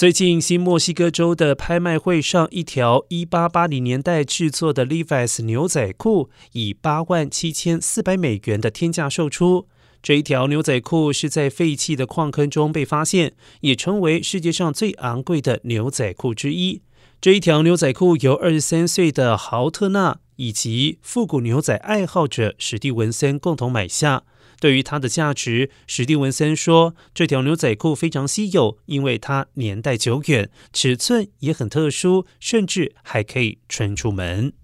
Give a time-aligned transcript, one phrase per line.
[0.00, 9.66] 最近，新墨西哥州的拍卖会上，一条一八八零年代制作的 Levi's 牛仔裤以八万七千四百美元的天价售出。
[10.02, 16.80] 这一条牛仔裤是在废弃的矿坑中被发现，也成为世界上最昂贵的牛仔裤之一。
[17.20, 24.24] 这一条牛仔裤由二十三岁的豪特纳以及复古牛仔爱好者史蒂文森共同买下。
[24.58, 34.54] 对于它的价值，史蒂文森说：“这条牛仔裤非常稀有，因为它年代久远，尺寸也很特殊，甚至还可以穿出门。”